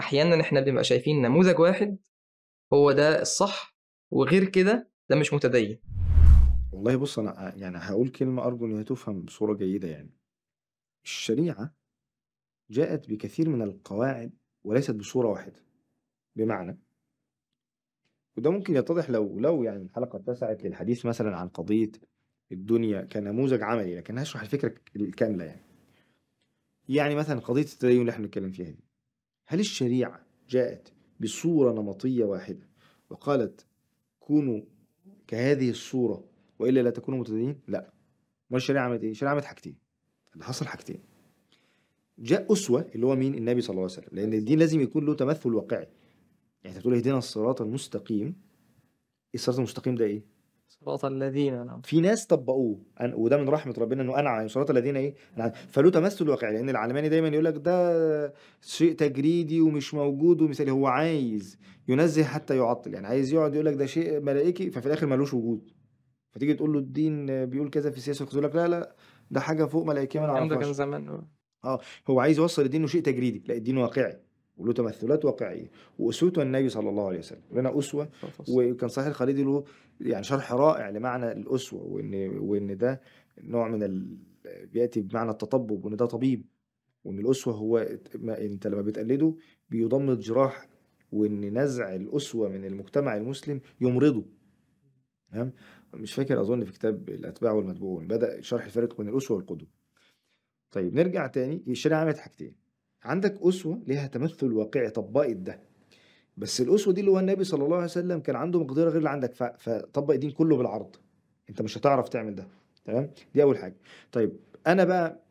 [0.00, 1.98] أحيانا إحنا بنبقى شايفين نموذج واحد
[2.72, 3.76] هو ده الصح
[4.10, 5.80] وغير كده ده مش متدين.
[6.72, 10.10] والله بص أنا يعني هقول كلمة أرجو إن هي تفهم بصورة جيدة يعني.
[11.04, 11.74] الشريعة
[12.70, 14.32] جاءت بكثير من القواعد
[14.64, 15.64] وليست بصورة واحدة
[16.36, 16.78] بمعنى
[18.36, 21.90] وده ممكن يتضح لو لو يعني الحلقة اتسعت للحديث مثلا عن قضية
[22.52, 25.62] الدنيا كنموذج عملي لكن هشرح الفكرة الكاملة يعني.
[26.88, 28.89] يعني مثلا قضية التدين اللي إحنا بنتكلم فيها دي.
[29.50, 32.68] هل الشريعة جاءت بصورة نمطية واحدة
[33.10, 33.66] وقالت
[34.20, 34.60] كونوا
[35.26, 36.24] كهذه الصورة
[36.58, 37.92] وإلا لا تكونوا متدينين؟ لا
[38.50, 39.76] ما الشريعة عملت إيه؟ الشريعة عملت حاجتين
[40.34, 41.00] اللي حصل حاجتين
[42.18, 45.14] جاء أسوة اللي هو مين؟ النبي صلى الله عليه وسلم لأن الدين لازم يكون له
[45.14, 45.88] تمثل واقعي
[46.64, 48.36] يعني تقول اهدنا الصراط المستقيم
[49.34, 50.22] الصراط المستقيم ده إيه؟
[50.70, 52.78] صراط الذين نعم في ناس طبقوه.
[53.00, 54.48] أن- وده من رحمة ربنا إنه أنعم.
[54.48, 55.50] صراط الذين إيه؟ أنعم.
[55.50, 60.70] فله تمثل واقعي لأن العلماني دايما يقول لك ده شيء تجريدي ومش موجود ومثالي.
[60.70, 62.94] هو عايز ينزه حتى يعطل.
[62.94, 65.70] يعني عايز يقعد يقول لك ده شيء ملائكي ففي الآخر ملوش وجود.
[66.32, 68.96] فتيجي تقول له الدين بيقول كذا في السياسة يقول لك لا لا
[69.30, 71.22] ده حاجة فوق ملائكية ما الكلام ده كان نعرفهاش زمان
[72.10, 74.20] هو عايز يوصل الدين إنه شيء تجريدي لا الدين واقعي.
[74.60, 77.42] وله تمثلات واقعية وأسوته النبي صلى الله عليه وسلم.
[77.52, 78.08] لنا أسوة
[78.48, 79.64] وكان صحيح الخليدي له
[80.00, 83.00] يعني شرح رائع لمعنى الأسوة وإن وإن ده
[83.38, 84.18] نوع من ال...
[84.72, 86.44] بيأتي بمعنى التطبب وإن ده طبيب
[87.04, 89.34] وإن الأسوة هو ما أنت لما بتقلده
[89.70, 90.68] بيضمد جراح
[91.12, 94.24] وإن نزع الأسوة من المجتمع المسلم يمرضه.
[95.32, 95.52] تمام؟
[95.94, 99.68] مش فاكر أظن في كتاب الأتباع والمتبوعون بدأ شرح الفرق بين الأسوة والقدوة.
[100.70, 101.64] طيب نرجع تاني.
[101.68, 102.54] الشريعة عملت حاجتين.
[103.02, 105.60] عندك أسوة ليها تمثل واقعي طبقت ده.
[106.36, 109.10] بس الأسوة دي اللي هو النبي صلى الله عليه وسلم كان عنده مقدرة غير اللي
[109.10, 110.96] عندك فطبق الدين كله بالعرض.
[111.50, 112.48] أنت مش هتعرف تعمل ده.
[112.84, 113.76] تمام؟ دي أول حاجة.
[114.12, 115.22] طيب أنا بقى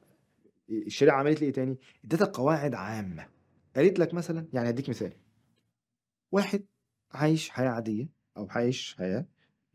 [0.69, 3.25] الشريعة عملت لي إيه تاني؟ اديتك قواعد عامة.
[3.75, 5.13] قالت لك مثلا يعني هديك مثال.
[6.31, 6.63] واحد
[7.11, 9.25] عايش حياة عادية أو عايش حياة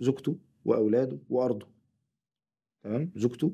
[0.00, 1.68] زوجته وأولاده وأرضه.
[2.82, 3.52] تمام؟ زوجته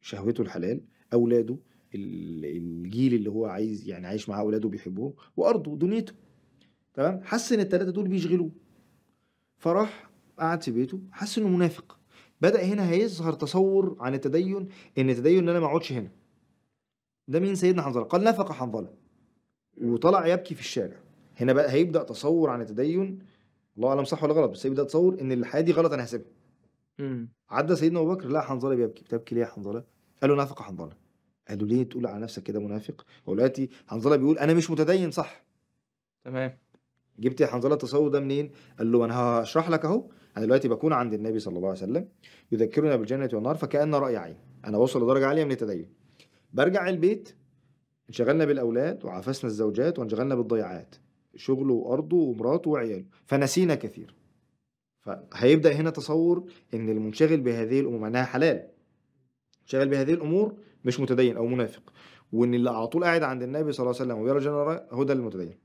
[0.00, 0.80] شهوته الحلال
[1.12, 1.58] أولاده
[1.96, 6.12] الجيل اللي هو عايز يعني عايش مع أولاده بيحبوه وأرضه دنيته.
[6.94, 8.50] تمام؟ حس إن الثلاثه دول بيشغلوه.
[9.56, 11.98] فراح قعد في بيته حس إنه منافق.
[12.40, 14.68] بدأ هنا هيظهر تصور عن التدين
[14.98, 16.10] إن التدين إن أنا ما أقعدش هنا.
[17.28, 18.04] ده مين؟ سيدنا حنظلة.
[18.04, 18.88] قال نفق حنظلة.
[19.82, 20.96] وطلع يبكي في الشارع.
[21.36, 23.18] هنا بقى هيبدأ تصور عن التدين.
[23.76, 26.26] الله أعلم صح ولا غلط بس هيبدأ تصور إن الحياة دي غلط أنا هسيبها.
[27.50, 29.04] عدى سيدنا أبو بكر لا حنظلة بيبكي.
[29.04, 29.84] بتبكي ليه يا حنظلة؟
[30.22, 31.05] قال له نافق حنظلة.
[31.48, 35.10] قال له ليه تقول على نفسك كده منافق؟ هو دلوقتي حنظلة بيقول أنا مش متدين
[35.10, 35.44] صح.
[36.24, 36.58] تمام.
[37.18, 40.10] جبت يا حنظلة التصور ده منين؟ قال له أنا هشرح لك أهو.
[40.36, 42.08] أنا دلوقتي بكون عند النبي صلى الله عليه وسلم
[42.52, 44.36] يذكرنا بالجنة والنار فكأن رأي عين.
[44.64, 45.88] أنا وصل لدرجة عالية من التدين.
[46.52, 47.36] برجع البيت
[48.08, 50.94] انشغلنا بالأولاد وعافسنا الزوجات وانشغلنا بالضيعات
[51.36, 54.14] شغله وأرضه ومراته وعياله فنسينا كثير.
[55.00, 58.68] فهيبدأ هنا تصور إن المنشغل بهذه الأمور معناها حلال.
[59.66, 60.54] منشغل بهذه الأمور
[60.84, 61.92] مش متدين أو منافق.
[62.32, 65.12] وإن اللي على طول قاعد عند النبي صلى الله عليه وسلم ويرى الجنه هو ده
[65.12, 65.58] المتدين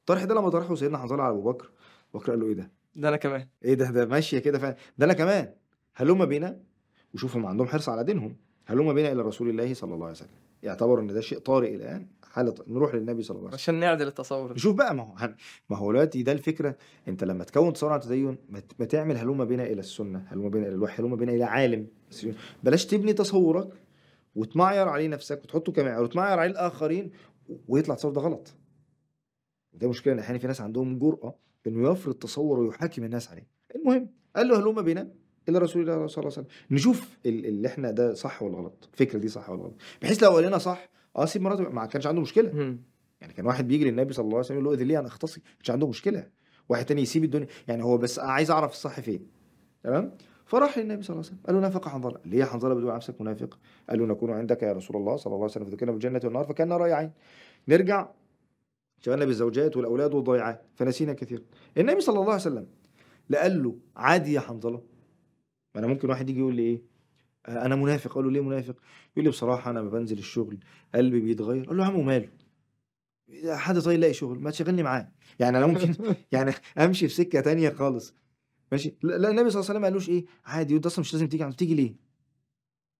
[0.00, 1.70] الطرح ده لما طرحه سيدنا حنظلة على أبو بكر.
[2.14, 3.48] بكر قال له إيه ده؟ ده أنا كمان.
[3.64, 4.76] إيه ده؟ ده ماشية كده فعلا.
[4.98, 5.54] ده أنا كمان.
[5.94, 6.60] هلم بينا؟
[7.14, 8.36] وشوف هم عندهم حرص على دينهم.
[8.66, 10.28] هلم بينا إلى رسول الله صلى الله عليه وسلم؟
[10.62, 12.06] يعتبر إن ده شيء طارئ الآن.
[12.32, 13.74] حالة نروح للنبي صلى الله عليه وسلم.
[13.74, 14.48] عشان نعدل التصور.
[14.48, 14.54] ده.
[14.54, 15.34] نشوف بقى ما هو
[15.70, 16.76] ما هو دلوقتي ده الفكرة.
[17.08, 18.38] انت لما تكون تصور عن التدين
[18.78, 21.86] ما تعمل هلم بينا إلى السنة هلم بينا إلى الوحي هلم بينا إلى عالم.
[22.62, 23.68] بلاش تبني تصورك
[24.34, 27.10] وتمعير عليه نفسك وتحطه كمعيار وتمعير عليه الآخرين
[27.68, 28.54] ويطلع التصور ده غلط.
[29.72, 31.34] وده مشكلة إن أحيانا في ناس عندهم جرأة
[31.66, 33.46] إنه يفرض تصور ويحاكم الناس عليه.
[33.76, 35.12] المهم قال له هلم بنا
[35.48, 36.46] إلى رسول الله صلى الله عليه وسلم.
[36.70, 38.88] نشوف ال- اللي إحنا ده صح ولا غلط.
[38.92, 39.74] الفكرة دي صح ولا غلط.
[40.02, 42.52] بحيث لو قال لنا صح آه سيب مراته ما كانش عنده مشكلة.
[42.52, 42.80] مم.
[43.20, 45.42] يعني كان واحد بيجي للنبي صلى الله عليه وسلم يقول له اذن لي أنا اختصي
[45.60, 46.28] مش عنده مشكلة.
[46.68, 47.46] واحد تاني يسيب الدنيا.
[47.68, 49.26] يعني هو بس عايز اعرف الصح فين.
[49.82, 50.12] تمام؟
[50.46, 52.18] فراح للنبي صلى الله عليه وسلم قال له نافق حنظلة.
[52.24, 53.58] ليه يا حنظلة بتقول على نفسك منافق؟
[53.90, 56.72] قال له نكون عندك يا رسول الله صلى الله عليه وسلم فذكرنا بالجنة والنار فكان
[56.72, 57.10] راي عين
[57.68, 58.08] نرجع
[59.00, 61.42] شغلنا بالزوجات والأولاد والضيعات فنسينا كثير.
[61.78, 62.66] النبي صلى الله عليه وسلم
[63.28, 64.82] لا قال له عادي يا حنظلة.
[65.74, 66.82] ما أنا ممكن واحد يجي يقول لي إيه؟
[67.48, 68.10] أنا منافق.
[68.10, 68.74] أقول له ليه منافق؟
[69.12, 70.58] يقول لي بصراحة أنا بنزل الشغل
[70.94, 71.64] قلبي بيتغير.
[71.64, 72.28] أقول له يا عم وماله؟
[73.46, 75.12] حد طيب يلاقي شغل ما تشغلني معاه.
[75.40, 75.94] يعني أنا ممكن
[76.32, 78.14] يعني أمشي في سكة تانية خالص.
[78.72, 81.28] ماشي؟ لا النبي صلى الله عليه وسلم ما قالوش إيه؟ عادي وانت أصلا مش لازم
[81.28, 81.52] تيجي.
[81.52, 81.94] تيجي ليه؟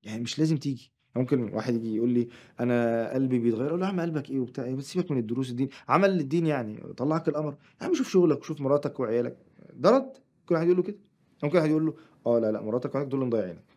[0.03, 0.93] يعني مش لازم تيجي.
[1.17, 2.29] ممكن واحد يجي يقول لي
[2.61, 3.69] أنا قلبي بيتغير.
[3.69, 5.69] أقول له يا عم قلبك إيه وبتاع؟ إيه بس سيبك من الدروس الدين.
[5.89, 7.57] عمل للدين يعني طلعك الأمر.
[7.81, 9.39] يا عم شوف شغلك وشوف مراتك وعيالك.
[9.75, 10.13] ده رد؟
[10.47, 10.99] كل واحد يقول له كده؟
[11.43, 11.95] ممكن واحد يقول له
[12.27, 13.72] آه لا لا مراتك وعيالك دول مضيعينك.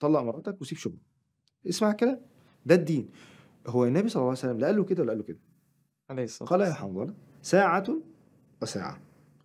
[0.00, 0.98] طلق مراتك وسيب شغلك
[1.68, 2.20] اسمع الكلام.
[2.66, 3.08] ده الدين.
[3.66, 5.38] هو النبي صلى الله عليه وسلم لا قال له كده ولا قال له كده.
[6.10, 6.90] عليه الصلاة قال يا والسلام.
[6.90, 7.86] حنظلة ساعة
[8.62, 9.00] وساعة.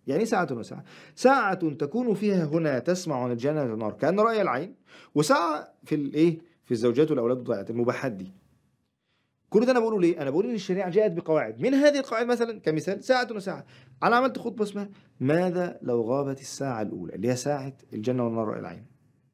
[0.06, 4.74] يعني إيه ساعة وساعة؟ ساعة تكون فيها هنا تسمع عن الجنة والنار كأن رأي العين
[5.14, 8.32] وساعة في الإيه في الزوجات والأولاد والضيعات المباحات دي.
[9.48, 11.60] كل ده أنا بقوله ليه؟ أنا بقول إن الشريعة جاءت بقواعد.
[11.60, 13.66] من هذه القواعد مثلا كمثال ساعة وساعة.
[14.02, 14.88] أنا عملت خطبة اسمها
[15.20, 18.86] ماذا لو غابت الساعة الأولى؟ اللي هي ساعة الجنة والنار رأي العين.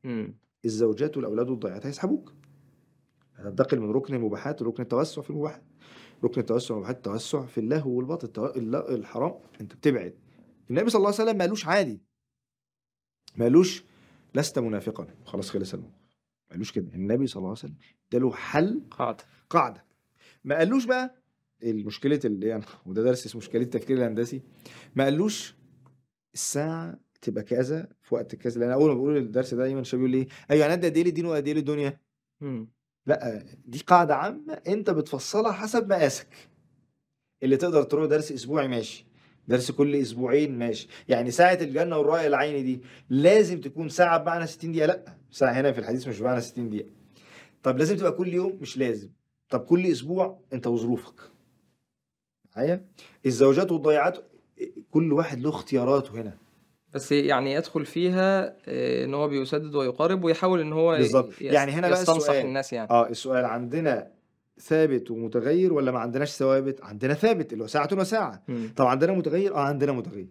[0.04, 0.34] مم.
[0.64, 2.32] الزوجات والأولاد والضيعات هيسحبوك.
[3.34, 5.62] هتنتقل من ركن المباحات لركن التوسع في المباحات.
[6.24, 8.56] ركن التوسع والمباحات التوسع في اللهو والباطل التو-
[8.90, 9.34] الحرام.
[9.60, 10.14] أنت بتبعد.
[10.70, 12.02] النبي صلى الله عليه وسلم ما قالوش عادي.
[13.36, 13.84] ما قالوش
[14.34, 15.06] لست منافقا.
[15.24, 15.94] خلاص خلص الموقف.
[16.46, 16.94] ما قالوش كده.
[16.94, 17.74] النبي صلى الله عليه وسلم
[18.08, 19.24] اداله حل قاعدة.
[19.50, 19.84] قاعدة.
[20.44, 21.22] ما قالوش بقى
[21.62, 24.42] المشكلة اللي يعني وده درس اسمه مشكلة التفكير الهندسي.
[24.96, 25.54] ما قالوش
[26.34, 30.10] الساعة تبقى كذا في وقت كذا لأن أول ما بقول الدرس ده دايما الشباب يقول
[30.10, 32.00] لي أيوه يعني قد إيه للدين وقد إيه للدنيا
[32.40, 32.68] مم.
[33.06, 36.26] لأ دي قاعدة عامة أنت بتفصلها حسب مقاسك.
[37.42, 39.06] اللي تقدر تروح درس أسبوعي ماشي
[39.48, 40.88] درس كل أسبوعين ماشي.
[41.08, 42.80] يعني ساعة الجنة والرأي العيني دي
[43.10, 46.90] لازم تكون ساعة بمعنى 60 دقيقة لأ ساعة هنا في الحديث مش بمعنى 60 دقيقة.
[47.62, 49.10] طب لازم تبقى كل يوم؟ مش لازم.
[49.48, 51.14] طب كل أسبوع أنت وظروفك.
[52.56, 52.86] معايا؟
[53.26, 54.18] الزوجات والضيعات
[54.90, 56.38] كل واحد له اختياراته هنا.
[56.94, 61.32] بس يعني يدخل فيها آه، إن هو بيسدد ويقارب ويحاول إن هو بالظبط.
[61.40, 62.46] يعني هنا بقى السؤال.
[62.46, 62.90] الناس يعني.
[62.90, 64.10] آه السؤال عندنا
[64.60, 68.72] ثابت ومتغير ولا ما عندناش ثوابت؟ عندنا ثابت اللي هو ساعة وساعة مم.
[68.76, 70.28] طب عندنا متغير؟ آه عندنا متغير.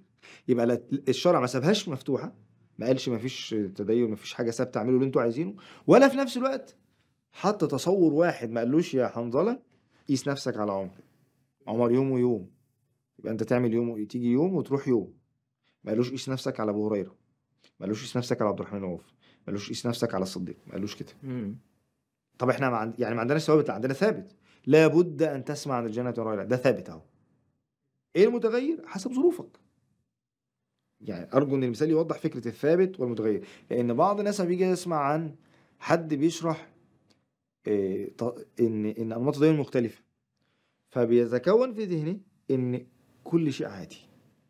[0.48, 2.34] يبقى الشرع ما سابهاش مفتوحة
[2.80, 5.56] ما قالش ما فيش تدين ما فيش حاجة ثابتة اعملوا اللي أنتوا عايزينه.
[5.88, 6.76] ولا في نفس الوقت
[7.32, 9.60] حط تصور واحد ما قالوش يا حنظلة
[10.10, 10.90] قيس نفسك على عمر.
[11.68, 12.50] عمر يوم ويوم.
[13.20, 15.14] يبقى انت تعمل يوم تيجي يوم وتروح يوم.
[15.84, 17.16] ما قالوش قيس نفسك على أبو هريرة
[17.80, 19.06] ما قالوش قيس نفسك على عبد الرحمن عوف
[19.40, 21.14] ما قالوش قيس نفسك على الصديق ما قالوش كده.
[22.38, 23.00] طب إحنا ما عند...
[23.00, 24.36] يعني ما عندناش ثوابت لا عندنا ثابت.
[24.66, 27.02] لابد أن تسمع عن الجنة والنار ده ثابت أهو.
[28.16, 29.60] إيه المتغير؟ حسب ظروفك.
[31.02, 33.48] يعني أرجو إن المثال يوضح فكرة الثابت والمتغير.
[33.72, 35.36] لأن بعض الناس بيجي يسمع عن
[35.80, 36.72] حد بيشرح
[37.68, 38.14] إيه
[38.60, 40.04] ان إن أنماط التدين مختلفة
[40.90, 42.20] فبيتكون في ذهنه
[42.52, 42.88] إن
[43.24, 43.98] كل شيء عادي.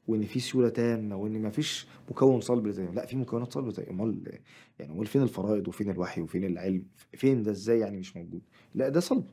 [0.08, 3.84] وإن في سيولة تامة وإن ما فيش مكون صلب زي لا في مكونات صلب زي
[3.90, 4.40] أمال
[4.80, 8.42] يعني أمال فين الفرائض وفين الوحي وفين العلم؟ فين ده؟ إزاي يعني مش موجود؟
[8.76, 9.26] لا ده صلب.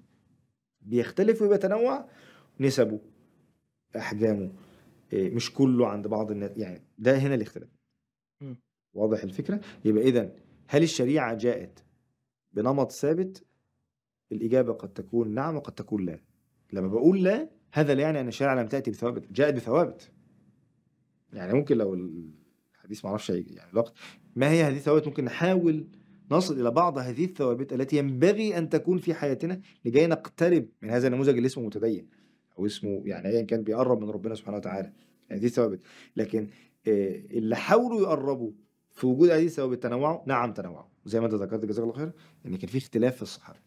[0.81, 2.09] بيختلف وبيتنوع
[2.61, 3.01] نسبه
[3.97, 4.53] أحجامه
[5.13, 7.69] إيه، مش كله عند بعض الناس يعني ده هنا الاختلاف.
[8.95, 10.33] واضح الفكرة؟ يبقى اذا
[10.69, 11.85] هل الشريعة جاءت
[12.53, 13.45] بنمط ثابت؟
[14.33, 16.21] الإجابة قد تكون نعم وقد تكون لا.
[16.73, 20.11] لما بقول لا هذا لا يعني أن الشريعة لم تأتي بثوابت جاءت بثوابت.
[21.33, 21.95] يعني ممكن لو
[22.75, 23.93] الحديث هيجي يعني الوقت
[24.37, 25.87] ما هي هذه الثوابت؟ ممكن نحاول
[26.31, 31.07] نصل إلى بعض هذه الثوابت التي ينبغي أن تكون في حياتنا لكي نقترب من هذا
[31.07, 32.09] النموذج اللي اسمه متدين
[32.59, 34.93] أو اسمه يعني ايا كان بيقرب من ربنا سبحانه وتعالى.
[35.31, 35.81] هذه الثوابت.
[36.17, 36.49] لكن
[36.89, 38.53] آه، اللي حاولوا يقربوا
[38.93, 40.89] في وجود هذه الثوابت تنوعوا؟ نعم تنوعوا.
[41.05, 42.13] زي ما أنت ذكرت جزاك الله خير
[42.47, 43.59] ان كان في اختلاف في الصحابة.